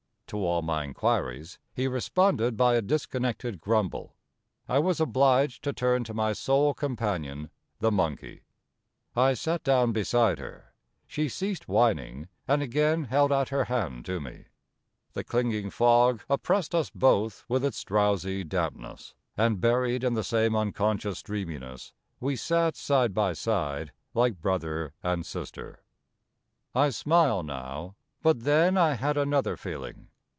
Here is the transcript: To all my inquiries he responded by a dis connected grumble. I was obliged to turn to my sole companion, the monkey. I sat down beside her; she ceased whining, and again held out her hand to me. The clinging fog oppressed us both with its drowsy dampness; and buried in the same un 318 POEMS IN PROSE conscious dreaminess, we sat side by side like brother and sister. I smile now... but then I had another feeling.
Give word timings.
To 0.33 0.45
all 0.45 0.61
my 0.61 0.85
inquiries 0.85 1.59
he 1.73 1.89
responded 1.89 2.55
by 2.55 2.75
a 2.75 2.81
dis 2.81 3.05
connected 3.05 3.59
grumble. 3.59 4.15
I 4.65 4.79
was 4.79 5.01
obliged 5.01 5.61
to 5.65 5.73
turn 5.73 6.05
to 6.05 6.13
my 6.13 6.31
sole 6.31 6.73
companion, 6.73 7.49
the 7.79 7.91
monkey. 7.91 8.43
I 9.13 9.33
sat 9.33 9.61
down 9.61 9.91
beside 9.91 10.39
her; 10.39 10.73
she 11.05 11.27
ceased 11.27 11.67
whining, 11.67 12.29
and 12.47 12.61
again 12.61 13.03
held 13.03 13.33
out 13.33 13.49
her 13.49 13.65
hand 13.65 14.05
to 14.05 14.21
me. 14.21 14.45
The 15.11 15.25
clinging 15.25 15.69
fog 15.69 16.23
oppressed 16.29 16.73
us 16.73 16.89
both 16.91 17.43
with 17.49 17.65
its 17.65 17.83
drowsy 17.83 18.45
dampness; 18.45 19.13
and 19.35 19.59
buried 19.59 20.01
in 20.01 20.13
the 20.13 20.23
same 20.23 20.55
un 20.55 20.71
318 20.71 20.73
POEMS 20.73 20.75
IN 20.77 20.79
PROSE 20.79 21.11
conscious 21.17 21.23
dreaminess, 21.23 21.93
we 22.21 22.35
sat 22.37 22.77
side 22.77 23.13
by 23.13 23.33
side 23.33 23.91
like 24.13 24.39
brother 24.39 24.93
and 25.03 25.25
sister. 25.25 25.83
I 26.73 26.89
smile 26.91 27.43
now... 27.43 27.97
but 28.21 28.45
then 28.45 28.77
I 28.77 28.93
had 28.93 29.17
another 29.17 29.57
feeling. 29.57 30.07